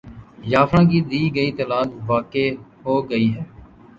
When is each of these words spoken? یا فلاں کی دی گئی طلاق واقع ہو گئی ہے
یا 0.51 0.61
فلاں 0.69 0.85
کی 0.91 0.99
دی 1.09 1.21
گئی 1.35 1.51
طلاق 1.57 1.87
واقع 2.09 2.45
ہو 2.85 2.95
گئی 3.09 3.27
ہے 3.35 3.43